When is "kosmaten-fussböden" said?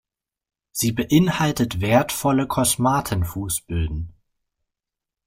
2.47-4.15